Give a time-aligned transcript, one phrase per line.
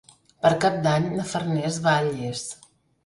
[0.45, 2.47] Per Cap d'Any na Farners va a Llers.